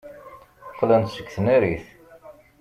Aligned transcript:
Qqlen-d 0.71 1.09
seg 1.11 1.27
tnarit. 1.35 1.85